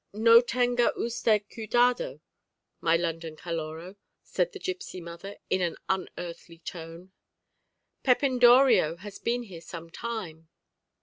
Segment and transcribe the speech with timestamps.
[0.13, 2.21] "No tenga usted cuidado,
[2.79, 7.11] my London Caloró," said the gipsy mother in an unearthly tone;
[8.03, 10.49] "Pepindorio has been here some time."